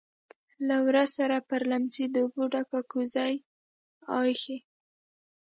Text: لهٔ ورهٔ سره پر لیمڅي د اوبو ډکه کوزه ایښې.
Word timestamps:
لهٔ 0.67 0.77
ورهٔ 0.87 1.05
سره 1.17 1.37
پر 1.49 1.61
لیمڅي 1.69 2.05
د 2.11 2.15
اوبو 2.23 2.43
ډکه 2.51 2.79
کوزه 2.91 3.25
ایښې. 4.13 4.57